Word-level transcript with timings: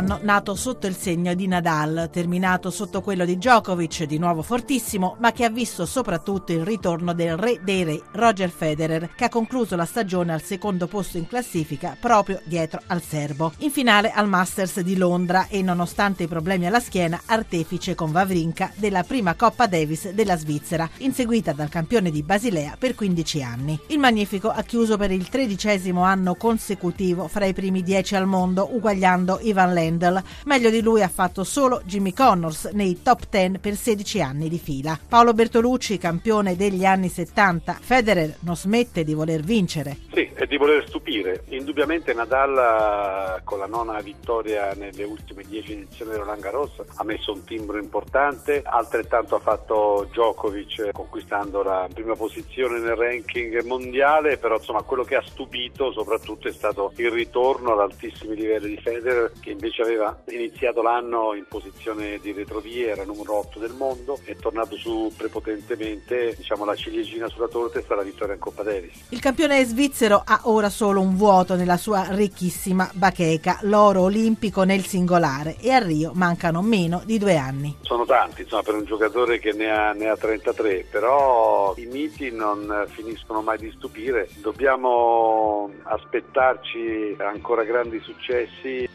Slowly. 0.00 0.10
Un 0.10 0.10
anno 0.10 0.18
nato 0.22 0.54
sotto 0.54 0.86
il 0.86 0.96
segno 0.96 1.34
di 1.34 1.46
Nadal, 1.46 2.08
terminato 2.10 2.70
sotto 2.70 3.02
quello 3.02 3.26
di 3.26 3.36
Djokovic, 3.36 4.04
di 4.04 4.18
nuovo 4.18 4.40
fortissimo, 4.42 5.16
ma 5.18 5.30
che 5.32 5.44
ha 5.44 5.50
visto 5.50 5.84
soprattutto 5.84 6.52
il 6.52 6.64
ritorno 6.64 7.12
del 7.12 7.36
re 7.36 7.60
dei 7.62 7.84
re, 7.84 8.00
Roger 8.12 8.48
Federer, 8.48 9.10
che 9.14 9.24
ha 9.24 9.28
concluso 9.28 9.76
la 9.76 9.84
stagione 9.84 10.32
al 10.32 10.42
secondo 10.42 10.86
posto 10.86 11.18
in 11.18 11.26
classifica 11.26 11.96
proprio 12.00 12.40
dietro 12.44 12.80
al 12.86 13.02
serbo. 13.02 13.52
In 13.58 13.70
finale 13.70 14.10
al 14.10 14.26
Masters 14.26 14.80
di 14.80 14.96
Londra 14.96 15.48
e 15.48 15.60
nonostante 15.60 16.22
i 16.22 16.28
problemi 16.28 16.66
alla 16.66 16.80
schiena, 16.80 17.20
artefice 17.26 17.94
con 17.94 18.10
Vavrinka 18.10 18.72
della 18.76 19.02
prima 19.02 19.34
Coppa 19.34 19.66
Davis 19.66 20.10
della 20.10 20.38
Svizzera, 20.38 20.88
inseguita 20.98 21.52
dal 21.52 21.68
campione 21.68 22.10
di 22.10 22.22
Basilea 22.22 22.76
per 22.78 22.94
15 22.94 23.42
anni. 23.42 23.78
Il 23.88 23.98
Magnifico 23.98 24.48
ha 24.48 24.62
chiuso 24.62 24.96
per 24.96 25.10
il 25.10 25.28
tredicesimo 25.28 26.02
anno 26.02 26.36
consecutivo 26.36 27.28
fra 27.28 27.44
i 27.44 27.52
primi 27.52 27.82
dieci 27.82 28.16
al 28.16 28.26
mondo, 28.26 28.68
uguagliando 28.72 29.40
Ivan 29.42 29.74
Lendl. 29.74 29.89
Meglio 30.44 30.70
di 30.70 30.80
lui 30.82 31.02
ha 31.02 31.08
fatto 31.08 31.44
solo 31.44 31.82
Jimmy 31.84 32.12
Connors 32.12 32.70
nei 32.72 33.02
top 33.02 33.28
10 33.28 33.58
per 33.58 33.74
16 33.74 34.20
anni 34.20 34.48
di 34.48 34.58
fila. 34.58 34.98
Paolo 35.08 35.32
Bertolucci, 35.32 35.98
campione 35.98 36.56
degli 36.56 36.84
anni 36.84 37.08
70. 37.08 37.78
Federer 37.80 38.36
non 38.40 38.56
smette 38.56 39.04
di 39.04 39.14
voler 39.14 39.40
vincere. 39.40 39.96
Sì, 40.12 40.30
e 40.34 40.46
di 40.46 40.56
voler 40.56 40.86
stupire. 40.86 41.44
Indubbiamente 41.48 42.12
Nadal 42.14 43.40
con 43.44 43.58
la 43.58 43.66
nona 43.66 44.00
vittoria 44.00 44.72
nelle 44.74 45.04
ultime 45.04 45.44
10 45.46 45.72
edizioni 45.72 46.10
del 46.10 46.20
Roland 46.20 46.40
Garros 46.40 46.82
ha 46.94 47.04
messo 47.04 47.32
un 47.32 47.44
timbro 47.44 47.78
importante, 47.78 48.62
altrettanto 48.64 49.36
ha 49.36 49.40
fatto 49.40 50.06
Djokovic 50.10 50.90
conquistando 50.92 51.62
la 51.62 51.88
prima 51.92 52.14
posizione 52.14 52.78
nel 52.78 52.96
ranking 52.96 53.62
mondiale, 53.64 54.38
però 54.38 54.56
insomma 54.56 54.82
quello 54.82 55.04
che 55.04 55.16
ha 55.16 55.22
stupito 55.22 55.92
soprattutto 55.92 56.48
è 56.48 56.52
stato 56.52 56.92
il 56.96 57.10
ritorno 57.10 57.72
ad 57.72 57.80
altissimi 57.80 58.34
livelli 58.34 58.70
di 58.70 58.80
Federer 58.80 59.32
che 59.40 59.50
invece 59.50 59.69
aveva 59.78 60.22
iniziato 60.28 60.82
l'anno 60.82 61.34
in 61.34 61.44
posizione 61.48 62.18
di 62.20 62.32
retrovie, 62.32 62.88
era 62.88 63.04
numero 63.04 63.34
8 63.36 63.58
del 63.58 63.72
mondo, 63.72 64.18
è 64.24 64.34
tornato 64.36 64.76
su 64.76 65.12
prepotentemente, 65.16 66.34
diciamo 66.36 66.64
la 66.64 66.74
ciliegina 66.74 67.28
sulla 67.28 67.48
torta 67.48 67.78
è 67.78 67.82
stata 67.82 68.00
la 68.00 68.06
vittoria 68.06 68.34
in 68.34 68.40
Coppa 68.40 68.62
Davis. 68.62 69.06
Il 69.10 69.20
campione 69.20 69.64
svizzero 69.64 70.22
ha 70.24 70.40
ora 70.44 70.68
solo 70.68 71.00
un 71.00 71.16
vuoto 71.16 71.54
nella 71.54 71.76
sua 71.76 72.06
ricchissima 72.10 72.90
bacheca, 72.92 73.58
l'oro 73.62 74.02
olimpico 74.02 74.62
nel 74.62 74.84
singolare 74.84 75.56
e 75.60 75.70
a 75.70 75.78
Rio 75.78 76.12
mancano 76.14 76.62
meno 76.62 77.02
di 77.04 77.18
due 77.18 77.36
anni. 77.36 77.76
Sono 77.82 78.04
tanti 78.04 78.42
insomma, 78.42 78.62
per 78.62 78.74
un 78.74 78.84
giocatore 78.84 79.38
che 79.38 79.52
ne 79.52 79.70
ha, 79.70 79.92
ne 79.92 80.08
ha 80.08 80.16
33, 80.16 80.86
però 80.90 81.74
i 81.76 81.86
miti 81.86 82.30
non 82.30 82.86
finiscono 82.88 83.42
mai 83.42 83.58
di 83.58 83.72
stupire, 83.76 84.28
dobbiamo 84.40 85.70
aspettarci 85.82 87.16
ancora 87.18 87.64
grandi 87.64 88.00
successi. 88.00 88.88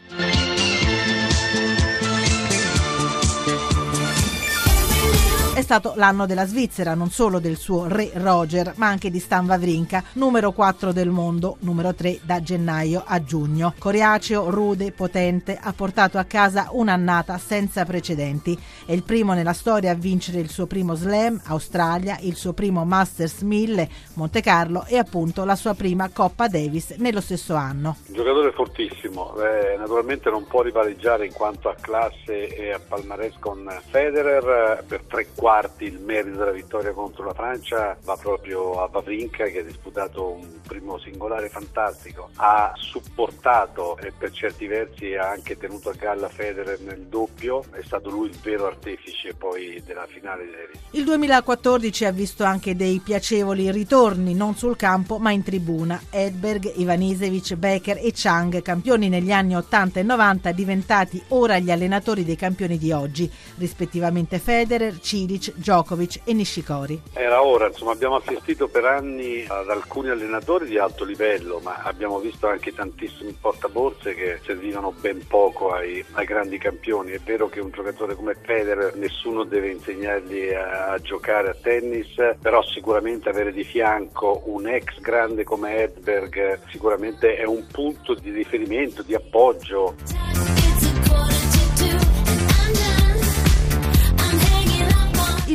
Stato 5.66 5.94
l'anno 5.96 6.26
della 6.26 6.46
Svizzera, 6.46 6.94
non 6.94 7.10
solo 7.10 7.40
del 7.40 7.56
suo 7.56 7.88
re 7.88 8.12
Roger, 8.14 8.74
ma 8.76 8.86
anche 8.86 9.10
di 9.10 9.18
Stan 9.18 9.44
Wawrinka, 9.44 10.00
numero 10.12 10.52
4 10.52 10.92
del 10.92 11.08
mondo, 11.08 11.56
numero 11.62 11.92
3 11.92 12.20
da 12.22 12.40
gennaio 12.40 13.02
a 13.04 13.20
giugno. 13.24 13.74
Coriaceo, 13.76 14.48
rude, 14.48 14.92
potente, 14.92 15.58
ha 15.60 15.72
portato 15.72 16.18
a 16.18 16.24
casa 16.24 16.68
un'annata 16.70 17.36
senza 17.38 17.84
precedenti. 17.84 18.56
È 18.86 18.92
il 18.92 19.02
primo 19.02 19.32
nella 19.32 19.54
storia 19.54 19.90
a 19.90 19.94
vincere 19.94 20.38
il 20.38 20.50
suo 20.50 20.66
primo 20.66 20.94
slam, 20.94 21.40
Australia, 21.46 22.16
il 22.20 22.36
suo 22.36 22.52
primo 22.52 22.84
Masters 22.84 23.40
1000, 23.40 23.88
Monte 24.14 24.42
Carlo 24.42 24.84
e 24.86 24.98
appunto 24.98 25.44
la 25.44 25.56
sua 25.56 25.74
prima 25.74 26.10
Coppa 26.12 26.46
Davis 26.46 26.90
nello 26.98 27.20
stesso 27.20 27.56
anno. 27.56 27.96
Un 28.06 28.14
giocatore 28.14 28.52
fortissimo, 28.52 29.34
eh, 29.40 29.76
naturalmente 29.76 30.30
non 30.30 30.46
può 30.46 30.62
rivaleggiare 30.62 31.26
in 31.26 31.32
quanto 31.32 31.68
a 31.68 31.74
classe 31.74 32.54
e 32.54 32.70
a 32.70 32.78
palmarès 32.78 33.34
con 33.40 33.68
Federer, 33.90 34.84
per 34.86 35.02
tre 35.08 35.26
quarti 35.34 35.54
quarti 35.56 35.84
il 35.84 36.00
merito 36.00 36.36
della 36.36 36.50
vittoria 36.50 36.92
contro 36.92 37.24
la 37.24 37.32
Francia 37.32 37.96
va 38.04 38.16
proprio 38.16 38.82
a 38.82 38.88
Vavrinka 38.88 39.46
che 39.46 39.60
ha 39.60 39.62
disputato 39.62 40.32
un 40.32 40.60
primo 40.66 40.98
singolare 40.98 41.48
fantastico, 41.48 42.28
ha 42.36 42.72
supportato 42.74 43.96
e 43.96 44.12
per 44.12 44.32
certi 44.32 44.66
versi 44.66 45.14
ha 45.14 45.30
anche 45.30 45.56
tenuto 45.56 45.88
a 45.88 45.94
galla 45.94 46.28
Federer 46.28 46.80
nel 46.80 47.06
doppio, 47.06 47.64
è 47.70 47.82
stato 47.82 48.10
lui 48.10 48.28
il 48.28 48.36
vero 48.42 48.66
artefice 48.66 49.32
poi 49.32 49.82
della 49.86 50.06
finale. 50.06 50.44
Il 50.90 51.04
2014 51.04 52.04
ha 52.04 52.10
visto 52.10 52.44
anche 52.44 52.76
dei 52.76 53.00
piacevoli 53.02 53.70
ritorni 53.70 54.34
non 54.34 54.56
sul 54.56 54.76
campo 54.76 55.18
ma 55.18 55.30
in 55.30 55.42
tribuna. 55.42 56.02
Edberg, 56.10 56.70
Ivanisevic, 56.76 57.54
Becker 57.54 57.96
e 57.96 58.12
Chang, 58.14 58.60
campioni 58.60 59.08
negli 59.08 59.32
anni 59.32 59.56
80 59.56 60.00
e 60.00 60.02
90, 60.02 60.52
diventati 60.52 61.22
ora 61.28 61.58
gli 61.58 61.70
allenatori 61.70 62.24
dei 62.24 62.36
campioni 62.36 62.76
di 62.76 62.92
oggi, 62.92 63.30
rispettivamente 63.56 64.38
Federer, 64.38 65.00
Cili, 65.00 65.40
Djokovic 65.54 66.20
e 66.24 66.32
Nishikori. 66.32 67.00
Era 67.12 67.42
ora, 67.42 67.68
insomma, 67.68 67.92
abbiamo 67.92 68.16
assistito 68.16 68.68
per 68.68 68.84
anni 68.84 69.44
ad 69.46 69.70
alcuni 69.70 70.08
allenatori 70.08 70.66
di 70.66 70.78
alto 70.78 71.04
livello, 71.04 71.60
ma 71.62 71.82
abbiamo 71.82 72.18
visto 72.18 72.46
anche 72.48 72.72
tantissimi 72.72 73.36
portaborse 73.38 74.14
che 74.14 74.40
servivano 74.44 74.92
ben 75.00 75.26
poco 75.26 75.72
ai, 75.72 76.04
ai 76.12 76.24
grandi 76.24 76.58
campioni. 76.58 77.12
È 77.12 77.20
vero 77.24 77.48
che 77.48 77.60
un 77.60 77.70
giocatore 77.70 78.14
come 78.14 78.34
Federer 78.34 78.96
nessuno 78.96 79.44
deve 79.44 79.70
insegnargli 79.70 80.52
a, 80.52 80.92
a 80.92 80.98
giocare 80.98 81.50
a 81.50 81.56
tennis, 81.60 82.14
però 82.40 82.62
sicuramente 82.62 83.28
avere 83.28 83.52
di 83.52 83.64
fianco 83.64 84.42
un 84.46 84.66
ex 84.68 84.98
grande 85.00 85.44
come 85.44 85.76
Edberg 85.76 86.60
sicuramente 86.70 87.36
è 87.36 87.44
un 87.44 87.66
punto 87.70 88.14
di 88.14 88.30
riferimento, 88.30 89.02
di 89.02 89.14
appoggio. 89.14 90.15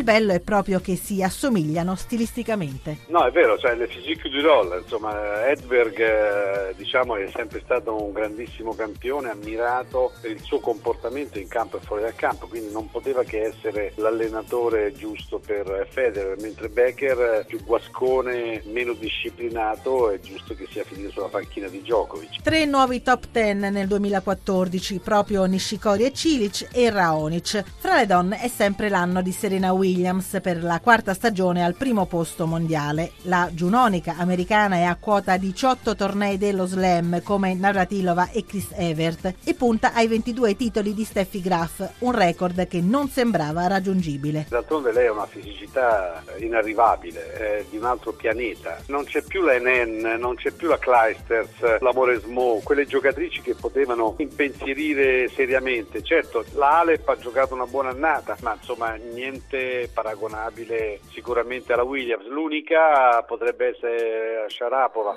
Il 0.01 0.07
bello 0.07 0.34
è 0.34 0.39
proprio 0.39 0.79
che 0.79 0.95
si 0.95 1.22
assomigliano 1.22 1.94
stilisticamente. 1.94 3.01
No, 3.09 3.23
è 3.23 3.29
vero, 3.29 3.56
cioè 3.59 3.75
le 3.75 3.85
physique 3.85 4.31
du 4.31 4.41
roll, 4.41 4.79
insomma, 4.81 5.47
Edberg 5.47 6.00
eh, 6.00 6.73
diciamo 6.75 7.17
è 7.17 7.29
sempre 7.31 7.62
stato 7.63 8.03
un 8.03 8.12
grandissimo 8.12 8.73
campione, 8.73 9.29
ammirato 9.29 10.12
per 10.19 10.31
il 10.31 10.41
suo 10.41 10.59
comportamento 10.59 11.38
in 11.38 11.47
campo 11.47 11.78
e 11.78 11.81
fuori 11.81 12.01
dal 12.01 12.16
campo, 12.16 12.47
quindi 12.47 12.72
non 12.72 12.89
poteva 12.89 13.22
che 13.22 13.44
essere 13.44 13.94
l'allenatore 13.97 14.91
giusto 14.94 15.38
per 15.38 15.88
Federer, 15.91 16.35
mentre 16.41 16.69
Becker 16.69 17.45
più 17.45 17.63
guascone, 17.63 18.63
meno 18.72 18.94
disciplinato, 18.94 20.09
è 20.09 20.19
giusto 20.19 20.56
che 20.56 20.66
sia 20.72 20.83
finito 20.83 21.12
sulla 21.12 21.28
panchina 21.28 21.68
di 21.68 21.79
Djokovic. 21.79 22.41
Tre 22.41 22.66
nuovi 22.66 23.03
top 23.03 23.28
ten 23.31 23.59
nel 23.59 23.85
2014, 23.85 24.97
proprio 24.97 25.45
Nishikori 25.45 26.06
e 26.06 26.12
Cilic 26.12 26.69
e 26.72 26.89
Raonic. 26.89 27.63
Fra 27.78 27.97
le 27.97 28.07
donne 28.07 28.39
è 28.39 28.47
sempre 28.47 28.89
l'anno 28.89 29.22
di 29.22 29.31
Serena 29.31 29.72
Williams 29.73 29.89
Williams 29.91 30.40
per 30.41 30.63
la 30.63 30.79
quarta 30.79 31.13
stagione 31.13 31.66
al 31.66 31.75
primo 31.75 32.06
posto 32.06 32.46
mondiale. 32.46 33.12
La 33.24 33.50
giunonica 33.52 34.16
americana 34.18 34.78
è 34.78 34.84
a 34.84 34.96
quota 34.96 35.35
18 35.35 35.96
tornei 35.96 36.38
dello 36.38 36.66
slam 36.66 37.22
come 37.22 37.53
Navratilova 37.53 38.30
e 38.31 38.46
Chris 38.46 38.69
Evert 38.74 39.34
e 39.44 39.53
punta 39.53 39.94
ai 39.94 40.07
22 40.07 40.56
titoli 40.56 40.94
di 40.94 41.03
Steffi 41.03 41.41
Graf, 41.41 41.96
un 42.00 42.13
record 42.13 42.68
che 42.68 42.80
non 42.80 43.09
sembrava 43.09 43.68
raggiungibile. 43.68 44.46
D'altronde 44.47 44.94
lei 44.94 45.07
ha 45.07 45.12
una 45.12 45.25
fisicità 45.25 46.24
inarrivabile, 46.38 47.34
è 47.34 47.66
di 47.69 47.78
un 47.78 47.84
altro 47.84 48.13
pianeta. 48.13 48.78
Non 48.88 49.03
c'è 49.03 49.22
più 49.22 49.41
la 49.41 49.59
NN, 49.59 50.16
non 50.18 50.35
c'è 50.35 50.51
più 50.51 50.69
la 50.69 50.80
Clijsters, 50.80 51.80
la 51.81 51.91
Moresmo, 51.94 52.62
quelle 52.63 52.85
giocatrici 52.85 53.41
che 53.41 53.56
potevano 53.56 54.16
impensierire 54.19 55.28
seriamente. 55.28 56.01
Certo, 56.01 56.46
la 56.53 56.80
Alep 56.80 57.09
ha 57.09 57.18
giocato 57.18 57.53
una 57.53 57.66
buona 57.66 57.90
annata, 57.90 58.38
ma 58.41 58.56
insomma 58.57 58.96
niente 58.96 59.81
paragonabile 59.88 61.00
sicuramente 61.12 61.74
alla 61.74 61.83
Williams. 61.83 62.28
L'unica 62.28 63.24
potrebbe 63.28 63.69
essere 63.69 64.45
Sharapova. 64.48 65.16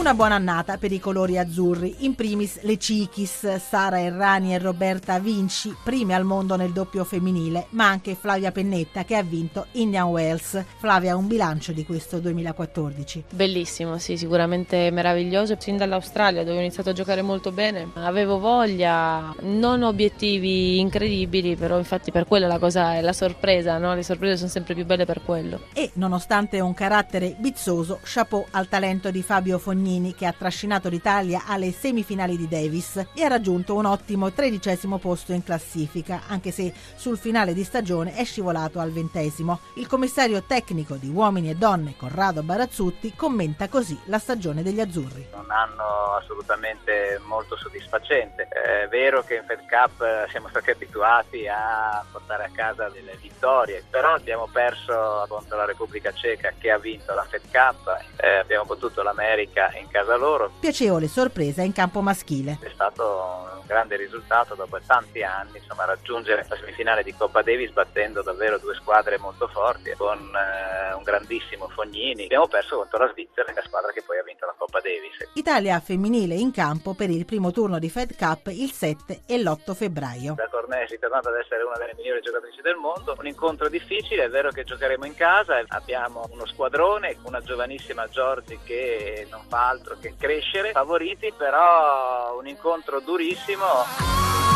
Una 0.00 0.14
buona 0.14 0.36
annata 0.36 0.78
per 0.78 0.92
i 0.92 0.98
colori 0.98 1.36
azzurri, 1.36 1.96
in 1.98 2.14
primis 2.14 2.62
le 2.62 2.78
Cichis, 2.78 3.56
Sara 3.56 4.00
Errani 4.00 4.54
e 4.54 4.58
Roberta 4.58 5.18
Vinci, 5.18 5.76
prime 5.84 6.14
al 6.14 6.24
mondo 6.24 6.56
nel 6.56 6.72
doppio 6.72 7.04
femminile, 7.04 7.66
ma 7.70 7.88
anche 7.88 8.14
Flavia 8.14 8.50
Pennetta 8.50 9.04
che 9.04 9.14
ha 9.14 9.22
vinto 9.22 9.66
Indian 9.72 10.08
Wells. 10.08 10.64
Flavia 10.78 11.12
ha 11.12 11.16
un 11.16 11.26
bilancio 11.26 11.72
di 11.72 11.84
questo 11.84 12.18
2014. 12.18 13.24
Bellissimo, 13.28 13.98
sì, 13.98 14.16
sicuramente 14.16 14.90
meraviglioso. 14.90 15.54
Sin 15.58 15.76
dall'Australia 15.76 16.44
dove 16.44 16.56
ho 16.56 16.60
iniziato 16.60 16.88
a 16.88 16.94
giocare 16.94 17.20
molto 17.20 17.52
bene, 17.52 17.90
avevo 17.96 18.38
voglia, 18.38 19.34
non 19.42 19.82
obiettivi 19.82 20.80
incredibili, 20.80 21.56
però 21.56 21.76
infatti 21.76 22.10
per 22.10 22.26
quello 22.26 22.46
la 22.46 22.58
cosa 22.58 22.94
è 22.94 23.02
la 23.02 23.12
sorpresa, 23.12 23.76
no? 23.76 23.94
Le 23.94 24.02
sorprese 24.02 24.38
sono 24.38 24.48
sempre 24.48 24.72
più 24.72 24.86
belle 24.86 25.04
per 25.04 25.20
quello. 25.22 25.60
E 25.74 25.90
nonostante 25.96 26.58
un 26.60 26.72
carattere 26.72 27.36
bizzoso, 27.38 28.00
chapeau 28.02 28.46
al 28.52 28.66
talento 28.66 29.10
di 29.10 29.22
Fabio 29.22 29.58
Fognini 29.58 29.88
Fognini 29.90 30.14
che 30.14 30.26
ha 30.26 30.32
trascinato 30.32 30.88
l'Italia 30.88 31.42
alle 31.46 31.72
semifinali 31.72 32.36
di 32.36 32.46
Davis 32.46 33.04
e 33.12 33.24
ha 33.24 33.28
raggiunto 33.28 33.74
un 33.74 33.86
ottimo 33.86 34.30
tredicesimo 34.30 34.98
posto 34.98 35.32
in 35.32 35.42
classifica, 35.42 36.22
anche 36.28 36.52
se 36.52 36.72
sul 36.94 37.18
finale 37.18 37.52
di 37.52 37.64
stagione 37.64 38.14
è 38.14 38.24
scivolato 38.24 38.78
al 38.78 38.92
ventesimo. 38.92 39.60
Il 39.74 39.88
commissario 39.88 40.42
tecnico 40.44 40.94
di 40.94 41.08
Uomini 41.08 41.50
e 41.50 41.56
Donne, 41.56 41.96
Corrado 41.96 42.42
Barazzutti, 42.42 43.14
commenta 43.16 43.68
così 43.68 43.98
la 44.04 44.18
stagione 44.18 44.62
degli 44.62 44.80
azzurri. 44.80 45.28
Un 45.32 45.50
anno 45.50 46.14
assolutamente 46.20 47.20
molto 47.26 47.56
soddisfacente. 47.56 48.46
È 48.48 48.86
vero 48.88 49.22
che 49.22 49.36
in 49.36 49.44
Fed 49.46 49.66
Cup 49.66 50.00
eh, 50.02 50.26
siamo 50.30 50.48
stati 50.48 50.70
abituati 50.70 51.48
a 51.48 52.04
portare 52.10 52.44
a 52.44 52.50
casa 52.52 52.88
delle 52.88 53.16
vittorie, 53.20 53.84
però 53.90 54.14
abbiamo 54.14 54.48
perso 54.52 55.24
contro 55.28 55.56
la 55.56 55.64
Repubblica 55.64 56.12
Ceca 56.12 56.52
che 56.58 56.70
ha 56.70 56.78
vinto 56.78 57.14
la 57.14 57.24
Fed 57.24 57.42
Cup, 57.50 57.88
eh, 58.16 58.36
abbiamo 58.36 58.64
battuto 58.64 59.02
l'America 59.02 59.70
in 59.80 59.88
casa 59.88 60.16
loro. 60.16 60.52
Piacevole 60.60 61.08
sorpresa 61.08 61.62
in 61.62 61.72
campo 61.72 62.00
maschile. 62.00 62.58
È 62.60 62.70
stato 62.72 63.48
un 63.60 63.66
grande 63.66 63.96
risultato 63.96 64.54
dopo 64.54 64.78
tanti 64.84 65.22
anni, 65.22 65.58
insomma, 65.58 65.84
raggiungere 65.84 66.44
la 66.48 66.56
semifinale 66.56 67.02
di 67.02 67.14
Coppa 67.14 67.42
Davis 67.42 67.70
battendo 67.70 68.22
davvero 68.22 68.58
due 68.58 68.74
squadre 68.74 69.18
molto 69.18 69.48
forti 69.48 69.92
con 69.96 70.18
eh, 70.18 70.94
un 70.94 71.02
grandissimo 71.02 71.68
Fognini. 71.68 72.24
Abbiamo 72.24 72.48
perso 72.48 72.76
contro 72.76 72.98
la 72.98 73.10
Svizzera, 73.12 73.52
la 73.54 73.62
squadra 73.62 73.92
che 73.92 74.02
poi 74.02 74.18
ha 74.18 74.22
vinto 74.22 74.46
la 74.46 74.54
Coppa 74.56 74.80
Davis. 74.80 75.30
Italia 75.34 75.78
femminile 75.80 76.34
in 76.34 76.50
campo 76.50 76.94
per 76.94 77.10
il 77.10 77.24
primo 77.24 77.50
turno 77.50 77.78
di 77.78 77.88
Fed 77.88 78.16
Cup 78.16 78.48
il 78.48 78.72
7 78.72 79.22
e 79.26 79.38
l'8 79.38 79.74
febbraio. 79.74 80.34
La 80.36 80.48
Cornet 80.50 80.86
è 80.86 80.90
ritornata 80.90 81.28
ad 81.28 81.36
essere 81.36 81.62
una 81.62 81.76
delle 81.78 81.94
migliori 81.96 82.20
giocatrici 82.20 82.60
del 82.62 82.76
mondo, 82.76 83.14
un 83.18 83.26
incontro 83.26 83.68
difficile, 83.68 84.24
è 84.24 84.28
vero 84.28 84.50
che 84.50 84.64
giocheremo 84.64 85.04
in 85.04 85.14
casa, 85.14 85.62
abbiamo 85.68 86.28
uno 86.30 86.46
squadrone, 86.46 87.16
una 87.22 87.40
giovanissima 87.40 88.08
Giorgi 88.08 88.58
che 88.64 89.26
non 89.30 89.42
fa 89.48 89.68
altro 89.70 89.96
che 90.00 90.14
crescere, 90.18 90.72
favoriti 90.72 91.32
però 91.36 92.36
un 92.38 92.46
incontro 92.48 93.00
durissimo. 93.00 94.49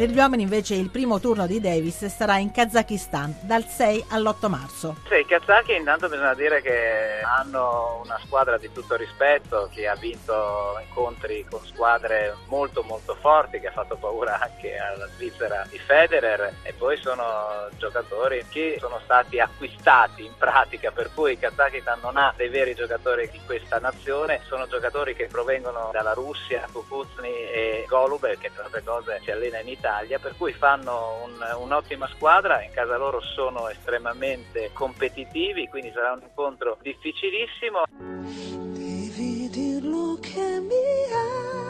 Per 0.00 0.08
gli 0.08 0.16
uomini 0.16 0.44
invece 0.44 0.76
il 0.76 0.88
primo 0.88 1.20
turno 1.20 1.46
di 1.46 1.60
Davis 1.60 2.06
sarà 2.06 2.38
in 2.38 2.52
Kazakistan 2.52 3.34
dal 3.42 3.66
6 3.66 4.06
all'8 4.08 4.48
marzo. 4.48 4.96
Sì, 5.06 5.16
i 5.16 5.26
kazaki 5.26 5.74
intanto 5.74 6.08
bisogna 6.08 6.32
dire 6.32 6.62
che 6.62 7.20
hanno 7.22 8.00
una 8.02 8.18
squadra 8.24 8.56
di 8.56 8.72
tutto 8.72 8.96
rispetto 8.96 9.68
che 9.70 9.86
ha 9.86 9.96
vinto 9.96 10.80
incontri 10.88 11.44
con 11.50 11.60
squadre 11.66 12.34
molto 12.46 12.82
molto 12.82 13.14
forti 13.20 13.60
che 13.60 13.66
ha 13.66 13.72
fatto 13.72 13.96
paura 13.96 14.40
anche 14.40 14.74
alla 14.78 15.06
Svizzera 15.16 15.66
di 15.68 15.76
Federer 15.76 16.54
e 16.62 16.72
poi 16.72 16.96
sono 16.96 17.68
giocatori 17.76 18.42
che 18.48 18.78
sono 18.80 19.00
stati 19.04 19.38
acquistati 19.38 20.24
in 20.24 20.32
pratica 20.38 20.92
per 20.92 21.10
cui 21.12 21.32
il 21.32 21.38
Kazakistan 21.38 21.98
non 22.00 22.16
ha 22.16 22.32
dei 22.34 22.48
veri 22.48 22.74
giocatori 22.74 23.28
di 23.30 23.40
questa 23.44 23.78
nazione, 23.78 24.40
sono 24.46 24.66
giocatori 24.66 25.14
che 25.14 25.26
provengono 25.26 25.90
dalla 25.92 26.14
Russia, 26.14 26.66
Kukuzny 26.72 27.50
e 27.52 27.84
Golubel 27.86 28.38
che 28.38 28.50
tra 28.54 28.64
altre 28.64 28.82
cose 28.82 29.20
si 29.22 29.30
allena 29.30 29.58
in 29.58 29.68
Italia 29.68 29.88
Italia, 29.90 30.20
per 30.20 30.36
cui 30.36 30.52
fanno 30.52 31.24
un, 31.24 31.62
un'ottima 31.64 32.06
squadra, 32.14 32.62
in 32.62 32.70
casa 32.70 32.96
loro 32.96 33.20
sono 33.20 33.68
estremamente 33.68 34.70
competitivi, 34.72 35.68
quindi 35.68 35.90
sarà 35.92 36.12
un 36.12 36.22
incontro 36.22 36.78
difficilissimo. 36.80 37.82
Devi 37.98 39.48
dirlo 39.48 40.16
che 40.20 40.60
mi 40.60 41.69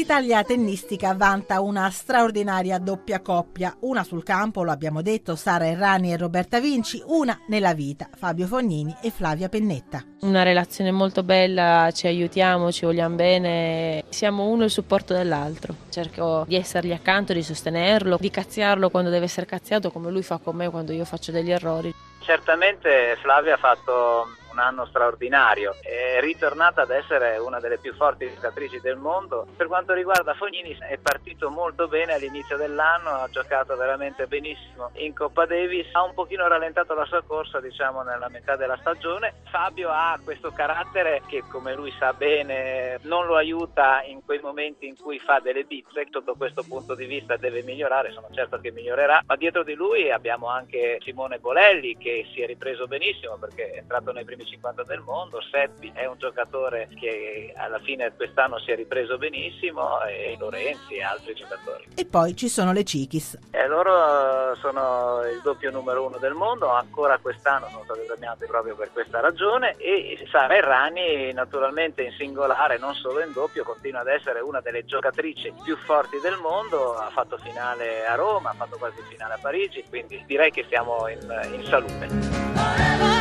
L'Italia 0.00 0.42
tennistica 0.42 1.12
vanta 1.14 1.60
una 1.60 1.90
straordinaria 1.90 2.78
doppia 2.78 3.20
coppia, 3.20 3.76
una 3.80 4.02
sul 4.02 4.22
campo, 4.22 4.62
lo 4.62 4.70
abbiamo 4.70 5.02
detto, 5.02 5.36
Sara 5.36 5.66
Errani 5.66 6.10
e 6.10 6.16
Roberta 6.16 6.58
Vinci, 6.58 7.02
una 7.08 7.38
nella 7.48 7.74
vita, 7.74 8.08
Fabio 8.16 8.46
Fognini 8.46 8.96
e 9.02 9.10
Flavia 9.10 9.50
Pennetta. 9.50 10.02
Una 10.22 10.42
relazione 10.42 10.90
molto 10.90 11.22
bella, 11.22 11.90
ci 11.92 12.06
aiutiamo, 12.06 12.72
ci 12.72 12.86
vogliamo 12.86 13.14
bene, 13.14 14.04
siamo 14.08 14.46
uno 14.46 14.64
il 14.64 14.70
supporto 14.70 15.12
dell'altro. 15.12 15.74
Cerco 15.90 16.46
di 16.48 16.56
essergli 16.56 16.92
accanto, 16.92 17.34
di 17.34 17.42
sostenerlo, 17.42 18.16
di 18.18 18.30
cazziarlo 18.30 18.88
quando 18.88 19.10
deve 19.10 19.26
essere 19.26 19.44
cazziato 19.44 19.90
come 19.90 20.10
lui 20.10 20.22
fa 20.22 20.38
con 20.38 20.56
me 20.56 20.70
quando 20.70 20.92
io 20.92 21.04
faccio 21.04 21.30
degli 21.30 21.50
errori. 21.50 21.92
Certamente 22.20 23.18
Flavia 23.20 23.52
ha 23.52 23.58
fatto 23.58 24.28
un 24.50 24.58
anno 24.58 24.86
straordinario, 24.86 25.74
è 25.80 26.20
ritornata 26.20 26.82
ad 26.82 26.90
essere 26.90 27.38
una 27.38 27.60
delle 27.60 27.78
più 27.78 27.94
forti 27.94 28.30
giocatrici 28.32 28.80
del 28.80 28.96
mondo. 28.96 29.46
Per 29.56 29.66
quanto 29.66 29.92
riguarda 29.92 30.34
Fognini 30.34 30.76
è 30.80 30.98
partito 30.98 31.50
molto 31.50 31.88
bene 31.88 32.14
all'inizio 32.14 32.56
dell'anno, 32.56 33.10
ha 33.10 33.28
giocato 33.30 33.76
veramente 33.76 34.26
benissimo 34.26 34.90
in 34.94 35.14
Coppa 35.14 35.46
Davis, 35.46 35.86
ha 35.92 36.02
un 36.02 36.14
pochino 36.14 36.46
rallentato 36.46 36.94
la 36.94 37.04
sua 37.04 37.22
corsa 37.22 37.60
diciamo 37.60 38.02
nella 38.02 38.28
metà 38.28 38.56
della 38.56 38.76
stagione. 38.80 39.34
Fabio 39.50 39.90
ha 39.90 40.18
questo 40.22 40.50
carattere 40.52 41.22
che 41.26 41.42
come 41.48 41.74
lui 41.74 41.92
sa 41.98 42.12
bene 42.12 42.98
non 43.02 43.26
lo 43.26 43.36
aiuta 43.36 44.02
in 44.02 44.24
quei 44.24 44.40
momenti 44.40 44.86
in 44.86 44.96
cui 44.96 45.18
fa 45.18 45.40
delle 45.40 45.64
bizze, 45.64 46.06
sotto 46.10 46.34
questo 46.34 46.62
punto 46.66 46.94
di 46.94 47.06
vista 47.06 47.36
deve 47.36 47.62
migliorare, 47.62 48.12
sono 48.12 48.28
certo 48.32 48.58
che 48.58 48.70
migliorerà, 48.72 49.22
ma 49.26 49.36
dietro 49.36 49.62
di 49.62 49.74
lui 49.74 50.10
abbiamo 50.10 50.48
anche 50.48 50.98
Simone 51.02 51.38
Bolelli 51.38 51.96
che 51.96 52.26
si 52.32 52.40
è 52.40 52.46
ripreso 52.46 52.86
benissimo 52.86 53.36
perché 53.36 53.70
è 53.70 53.78
entrato 53.78 54.12
nei 54.12 54.24
primi 54.24 54.39
primi 54.40 54.44
50 54.44 54.82
del 54.84 55.00
mondo, 55.00 55.40
Seppi 55.40 55.90
è 55.94 56.06
un 56.06 56.16
giocatore 56.18 56.88
che 56.98 57.52
alla 57.56 57.78
fine 57.80 58.12
quest'anno 58.14 58.58
si 58.58 58.70
è 58.70 58.76
ripreso 58.76 59.18
benissimo 59.18 60.02
e 60.04 60.36
Lorenzi 60.38 60.94
e 60.94 61.02
altri 61.02 61.34
giocatori. 61.34 61.88
E 61.94 62.06
poi 62.06 62.34
ci 62.36 62.48
sono 62.48 62.72
le 62.72 62.84
Cichis. 62.84 63.38
E 63.50 63.66
loro 63.66 64.54
sono 64.56 65.22
il 65.30 65.40
doppio 65.42 65.70
numero 65.70 66.06
uno 66.06 66.18
del 66.18 66.34
mondo, 66.34 66.70
ancora 66.70 67.18
quest'anno 67.18 67.68
sono 67.70 67.84
stati 67.84 68.00
premiati 68.06 68.46
proprio 68.46 68.74
per 68.74 68.90
questa 68.92 69.20
ragione 69.20 69.76
e 69.76 70.26
Sara 70.30 70.56
Errani 70.56 71.32
naturalmente 71.32 72.02
in 72.02 72.12
singolare, 72.12 72.78
non 72.78 72.94
solo 72.94 73.20
in 73.20 73.32
doppio, 73.32 73.64
continua 73.64 74.00
ad 74.00 74.08
essere 74.08 74.40
una 74.40 74.60
delle 74.60 74.84
giocatrici 74.84 75.52
più 75.62 75.76
forti 75.76 76.18
del 76.20 76.38
mondo, 76.40 76.94
ha 76.94 77.10
fatto 77.10 77.36
finale 77.38 78.06
a 78.06 78.14
Roma, 78.14 78.50
ha 78.50 78.54
fatto 78.54 78.76
quasi 78.78 79.00
finale 79.08 79.34
a 79.34 79.38
Parigi, 79.40 79.84
quindi 79.88 80.22
direi 80.26 80.50
che 80.50 80.64
siamo 80.68 81.08
in, 81.08 81.20
in 81.52 81.64
salute. 81.64 83.19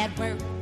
At 0.00 0.18
work. 0.18 0.59